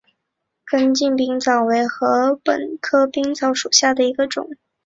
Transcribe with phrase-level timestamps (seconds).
[0.65, 4.49] 根茎冰草为禾本科冰草属下的一个种。